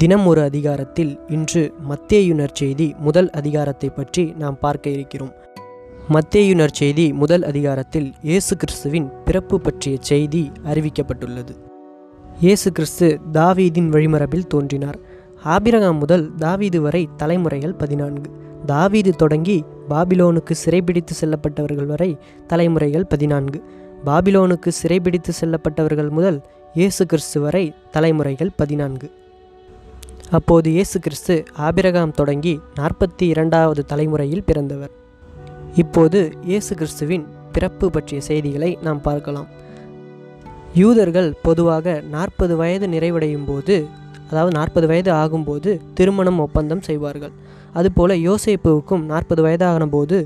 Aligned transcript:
தினம் 0.00 0.26
ஒரு 0.26 0.40
அதிகாரத்தில் 0.48 1.10
இன்று 1.36 1.62
மத்தேயுனர் 1.88 2.52
செய்தி 2.60 2.86
முதல் 3.06 3.28
அதிகாரத்தை 3.30 3.88
பற்றி 3.90 4.22
நாம் 4.42 4.56
பார்க்க 4.60 4.86
இருக்கிறோம். 4.90 5.32
மத்தேயுனர் 6.14 6.72
செய்தி 6.78 7.12
முதல் 7.12 7.42
அதிகாரத்தில் 7.42 8.08
இயேசு 8.28 8.56
கிறிஸ்துவின் 8.56 9.08
பிறப்பு 9.26 9.60
பற்றிய 9.60 9.96
செய்தி 10.10 10.42
அறிவிக்கப்பட்டுள்ளது. 10.70 11.52
இயேசு 12.40 12.72
கிறிஸ்து 12.72 13.08
தாவீதின் 13.32 13.90
வழிமரபில் 13.96 14.48
தோன்றினார். 14.54 14.98
ஆபிரகாம் 15.54 15.98
முதல் 15.98 16.26
தாவீது 16.36 16.80
வரை 16.80 17.08
தலைமுறைகள் 17.16 17.74
பதினான்கு. 17.74 18.28
தாவீது 18.66 19.14
தொடங்கி 19.22 19.64
பாபிலோனுக்கு 19.88 20.56
சிறைபிடித்து 20.64 21.16
செல்லப்பட்டவர்கள் 21.22 21.90
வரை 21.94 22.10
தலைமுறைகள் 22.52 23.10
பதினான்கு. 23.14 23.60
பாபிலோனுக்கு 24.04 24.72
சிறைபிடித்து 24.82 25.34
செல்லப்பட்டவர்கள் 25.40 26.12
முதல் 26.18 26.38
இயேசு 26.74 27.02
கிறிஸ்து 27.06 27.40
வரை 27.40 27.66
தலைமுறைகள் 27.90 28.52
பதினான்கு. 28.62 29.08
அப்போது 30.36 30.68
இயேசு 30.74 31.00
கிறிஸ்து 31.04 31.34
ஆபிரகாம் 31.66 32.12
தொடங்கி 32.18 32.52
நாற்பத்தி 32.78 33.24
இரண்டாவது 33.32 33.84
தலைமுறையில் 33.90 34.44
பிறந்தவர். 34.46 34.92
இப்போது 35.82 36.20
இயேசு 36.42 36.72
கிறிஸ்துவின் 36.74 37.24
பிறப்பு 37.54 37.90
பற்றிய 37.90 38.20
செய்திகளை 38.20 38.70
நாம் 38.86 39.02
பார்க்கலாம். 39.08 39.48
யூதர்கள் 40.74 41.28
பொதுவாக 41.42 42.00
நாற்பது 42.14 42.56
வயது 42.56 42.86
நிறைவடையும் 42.86 43.46
போது 43.50 43.76
அதாவது 44.30 44.54
நாற்பது 44.58 44.86
வயது 44.86 45.12
ஆகும்போது 45.12 45.70
திருமணம் 45.94 46.38
ஒப்பந்தம் 46.38 46.82
செய்வார்கள். 46.88 47.34
அதுபோல 47.72 48.14
யோசேப்புவுக்கும் 48.28 49.06
நாற்பது 49.12 49.42
வயதாகின 49.48 49.90
போது 49.96 50.18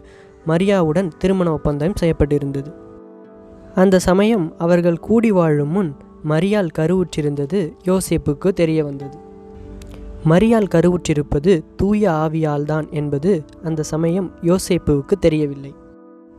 மரியாவுடன் 0.46 1.08
திருமண 1.18 1.50
ஒப்பந்தம் 1.58 1.98
செய்யப்பட்டிருந்தது. 2.00 2.70
அந்த 3.74 3.96
சமயம் 4.08 4.48
அவர்கள் 4.58 5.04
கூடி 5.08 5.30
வாழும் 5.30 5.74
முன் 5.76 5.92
மரியால் 6.32 6.74
கருவுற்றிருந்தது 6.80 7.60
யோசேப்புக்கு 7.84 8.48
தெரிய 8.62 8.80
வந்தது 8.84 9.16
மரியால் 10.28 10.70
கருவுற்றிருப்பது 10.74 11.62
தூய 11.76 12.10
ஆவியால்தான் 12.10 12.90
என்பது 12.90 13.44
அந்த 13.64 13.82
சமயம் 13.82 14.30
யோசேப்புவுக்கு 14.42 15.14
தெரியவில்லை. 15.20 15.74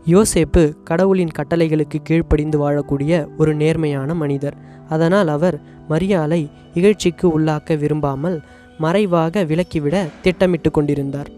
யோசேப்பு 0.05 0.73
கடவுளின் 0.83 1.31
கட்டளைகளுக்கு 1.37 1.99
கீழ்ப்படிந்து 2.03 2.69
வாழக்கூடிய 2.69 3.27
ஒரு 3.37 3.55
நேர்மையான 3.55 4.13
மனிதர். 4.13 4.57
அதனால் 4.89 5.27
அவர் 5.27 5.61
மரியாலை 5.89 6.49
இகழ்ச்சிக்கு 6.73 7.39
உள்ளாக்க 7.39 7.77
விரும்பாமல் 7.77 8.41
மறைவாக 8.77 9.43
விலக்கிவிட 9.43 10.07
திட்டமிட்டு 10.21 10.71
கொண்டிருந்தார். 10.71 11.29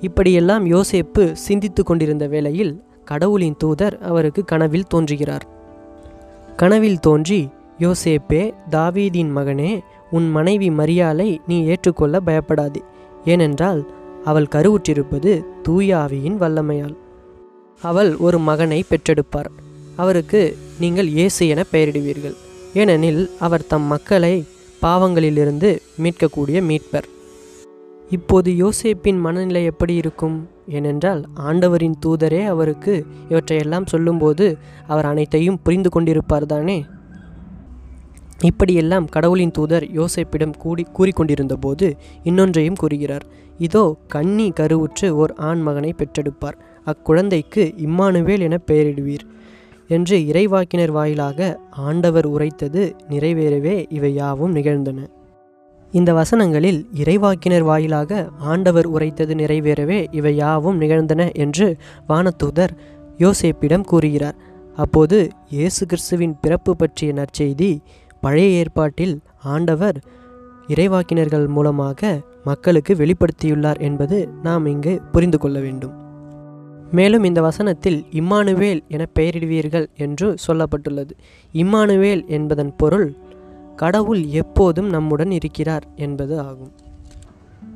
இப்படியெல்லாம் 0.00 0.66
யோசேப்பு 0.66 1.32
சிந்தித்து 1.32 1.84
கொண்டிருந்த 1.84 2.26
வேளையில் 2.26 2.82
கடவுளின் 3.04 3.56
தூதர் 3.58 3.98
அவருக்கு 3.98 4.44
கனவில் 4.44 4.86
தோன்றுகிறார். 4.86 5.46
கனவில் 6.56 6.98
தோன்றி 6.98 7.48
யோசேப்பே 7.78 8.52
தாவீதின் 8.70 9.30
மகனே 9.36 9.80
உன் 10.16 10.28
மனைவி 10.30 10.68
மரியாலை 10.70 11.28
நீ 11.46 11.56
ஏற்றுக்கொள்ள 11.64 12.20
பயப்படாதே. 12.20 12.82
ஏனென்றால் 13.24 13.80
அவள் 14.24 14.52
கருவுற்றிருப்பது 14.54 15.32
தூய 15.62 15.96
ஆவியின் 15.96 16.38
வல்லமையால். 16.42 16.96
அவள் 17.82 18.10
ஒரு 18.16 18.38
மகனை 18.38 18.84
பெற்றெடுப்பார். 18.90 19.50
அவருக்கு 19.96 20.56
நீங்கள் 20.80 21.08
இயேசு 21.16 21.48
என 21.48 21.64
பெயரிடுவீர்கள். 21.72 22.36
ஏனெனில் 22.74 23.22
அவர் 23.38 23.66
தம் 23.66 23.88
மக்களை 23.92 24.34
பாவங்களிலிருந்து 24.82 25.70
மீட்கக்கூடிய 26.02 26.60
மீட்பர். 26.68 27.08
இப்போது 28.10 28.50
யோசேப்பின் 28.52 29.20
மனநிலை 29.20 29.64
எப்படி 29.64 29.94
இருக்கும்? 29.94 30.36
ஏனென்றால் 30.68 31.22
ஆண்டவரின் 31.34 31.98
தூதரே 32.06 32.42
அவருக்கு 32.46 32.94
இவற்றையெல்லாம் 33.28 33.86
சொல்லும்போது 33.86 34.46
அவர் 34.86 35.04
அனைத்தையும் 35.04 35.60
புரிந்து 35.62 35.90
கொண்டிருப்பார் 35.94 36.46
தானே? 36.46 36.78
இப்படியெல்லாம் 38.48 39.06
கடவுளின் 39.14 39.54
தூதர் 39.58 39.84
யோசேப்பிடம் 39.98 40.54
கூடி 40.62 40.84
கூறிக்கொண்டிருந்த 40.96 41.54
போது 41.54 41.86
இன்னொன்றையும் 42.24 42.78
கூறுகிறார். 42.82 43.24
இதோ 43.58 43.82
கன்னி 44.06 44.46
கருவுற்று 44.60 45.08
ஓர் 45.22 45.32
ஆண் 45.48 45.62
மகனை 45.62 45.92
பெற்றெடுப்பார். 45.98 46.56
அக்குழந்தைக்கு 46.86 47.64
இம்மானுவேல் 47.86 48.44
என 48.46 48.56
பெயரிடுவீர் 48.70 49.24
என்று 49.88 50.16
இறைவாக்கினர் 50.30 50.92
வாயிலாக 50.98 51.48
ஆண்டவர் 51.88 52.26
உரைத்தது 52.26 52.82
நிறைவேறவே 53.10 53.76
இவை 53.88 54.12
யாவும் 54.14 54.52
நிகழ்ந்தன. 54.52 55.00
இந்த 55.92 56.10
வசனங்களில் 56.12 56.80
இறைவாக்கினர் 57.02 57.66
வாயிலாக 57.70 58.20
ஆண்டவர் 58.52 58.86
உரைத்தது 58.86 59.32
நிறைவேறவே 59.34 59.98
இவை 60.10 60.32
யாவும் 60.36 60.80
நிகழ்ந்தன 60.82 61.22
என்று 61.44 61.66
வானதூதர் 62.08 62.72
யோசேப்பிடம் 63.18 63.86
கூறுகிறார். 63.92 64.38
அப்போது 64.76 65.16
இயேசு 65.50 65.82
கிறிஸ்துவின் 65.86 66.34
பிறப்பு 66.40 66.72
பற்றிய 66.76 67.10
நற்செய்தி 67.12 67.70
பழைய 68.22 68.58
ஏற்பாட்டில் 68.58 69.14
ஆண்டவர் 69.42 69.98
இறைவாக்கினர்கள் 70.66 71.46
மூலமாக 71.46 72.20
மக்களுக்கு 72.44 72.92
வெளிப்படுத்தியுள்ளார் 72.94 73.80
என்பது 73.80 74.28
நாம் 74.42 74.66
இங்கு 74.66 75.00
புரிந்து 75.12 75.38
கொள்ள 75.38 75.60
வேண்டும். 75.60 75.94
மேலும் 76.90 77.24
இந்த 77.24 77.40
வசனத்தில் 77.40 77.98
இம்மானுவேல் 78.12 78.80
என 78.88 79.02
பெயரிடுவீர்கள் 79.18 79.86
என்று 79.96 80.28
சொல்லப்பட்டுள்ளது. 80.46 81.12
இம்மானுவேல் 81.54 82.22
என்பதன் 82.26 82.72
பொருள் 82.76 83.08
கடவுள் 83.76 84.22
எப்போதும் 84.24 84.88
நம்முடன் 84.88 85.30
இருக்கிறார் 85.30 85.86
என்பது 85.96 86.40
ஆகும். 86.40 86.72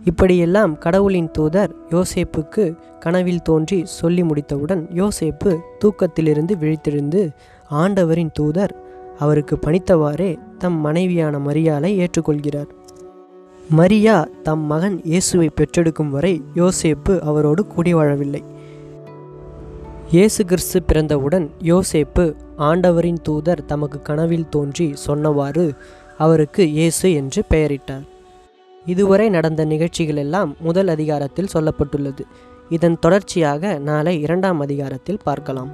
இப்படியெல்லாம் 0.05 0.79
கடவுளின் 0.79 1.31
தூதர் 1.31 1.73
யோசேப்புக்கு 1.91 2.65
கனவில் 3.01 3.43
தோன்றி 3.43 3.79
சொல்லி 3.85 4.23
முடித்தவுடன் 4.23 4.83
யோசேப்பு 4.95 5.53
தூக்கத்திலிருந்து 5.85 6.55
விழித்தெழுந்து 6.61 7.23
ஆண்டவரின் 7.71 8.33
தூதர் 8.33 8.75
அவருக்கு 9.19 9.57
பணித்தவாறே 9.67 10.31
தம் 10.59 10.79
மனைவியான 10.81 11.39
மரியாலை 11.39 11.91
ஏற்றுக்கொள்கிறார். 12.03 12.71
மரியா 13.71 14.17
தம் 14.43 14.65
மகன் 14.73 14.99
இயேசுவை 15.05 15.49
பெற்றெடுக்கும் 15.55 16.11
வரை 16.11 16.35
யோசேப்பு 16.55 17.15
அவரோடு 17.21 17.63
கூடி 17.67 17.95
வாழவில்லை 17.95 18.43
இயேசு 20.11 20.45
கிறிஸ்து 20.45 20.79
பிறந்தவுடன் 20.83 21.47
யோசேப்பு 21.63 22.25
ஆண்டவரின் 22.57 23.21
தூதர் 23.23 23.63
தமக்கு 23.65 23.99
கனவில் 24.03 24.49
தோன்றி 24.49 24.87
சொன்னவாறு 25.07 25.65
அவருக்கு 26.19 26.63
இயேசு 26.73 27.07
என்று 27.13 27.41
பெயரிட்டார். 27.51 28.05
இதுவரை 28.87 29.27
நடந்த 29.29 29.65
நிகழ்ச்சிகள் 29.65 30.17
எல்லாம் 30.17 30.51
முதல் 30.61 30.89
அதிகாரத்தில் 30.89 31.53
சொல்லப்பட்டுள்ளது. 31.55 32.25
இதன் 32.69 32.99
தொடர்ச்சியாக 32.99 33.79
நாளை 33.89 34.15
இரண்டாம் 34.21 34.61
அதிகாரத்தில் 34.61 35.21
பார்க்கலாம். 35.25 35.71